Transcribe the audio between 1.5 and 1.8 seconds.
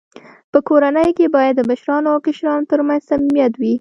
د